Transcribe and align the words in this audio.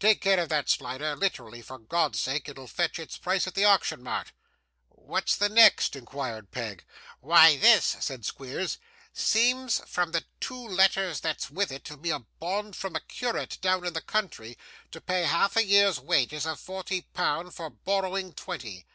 Take 0.00 0.20
care 0.20 0.40
of 0.40 0.48
that, 0.48 0.68
Slider, 0.68 1.14
literally 1.14 1.62
for 1.62 1.78
God's 1.78 2.18
sake. 2.18 2.48
It'll 2.48 2.66
fetch 2.66 2.98
its 2.98 3.16
price 3.16 3.46
at 3.46 3.54
the 3.54 3.64
Auction 3.66 4.02
Mart.' 4.02 4.32
'What's 4.88 5.36
the 5.36 5.48
next?' 5.48 5.94
inquired 5.94 6.50
Peg. 6.50 6.84
'Why, 7.20 7.56
this,' 7.56 7.96
said 8.00 8.24
Squeers, 8.24 8.78
'seems, 9.12 9.80
from 9.86 10.10
the 10.10 10.24
two 10.40 10.60
letters 10.60 11.20
that's 11.20 11.50
with 11.52 11.70
it, 11.70 11.84
to 11.84 11.96
be 11.96 12.10
a 12.10 12.18
bond 12.40 12.74
from 12.74 12.96
a 12.96 13.00
curate 13.00 13.58
down 13.60 13.86
in 13.86 13.92
the 13.92 14.00
country, 14.00 14.58
to 14.90 15.00
pay 15.00 15.22
half 15.22 15.56
a 15.56 15.64
year's 15.64 16.00
wages 16.00 16.46
of 16.46 16.58
forty 16.58 17.02
pound 17.02 17.54
for 17.54 17.70
borrowing 17.70 18.32
twenty. 18.32 18.86